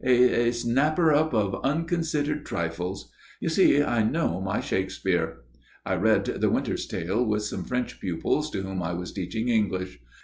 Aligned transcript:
a 0.03 0.47
a 0.47 0.51
'snapper 0.51 1.13
up 1.13 1.31
of 1.31 1.63
unconsidered 1.63 2.43
trifles.' 2.43 3.11
You 3.39 3.49
see 3.49 3.83
I 3.83 4.01
know 4.01 4.41
my 4.41 4.59
Shakespeare. 4.59 5.41
I 5.85 5.93
read 5.93 6.25
'The 6.25 6.49
Winter's 6.49 6.87
Tale' 6.87 7.23
with 7.23 7.43
some 7.43 7.63
French 7.65 7.99
pupils 7.99 8.49
to 8.49 8.63
whom 8.63 8.81
I 8.81 8.93
was 8.93 9.11
teaching 9.13 9.47
English. 9.49 9.99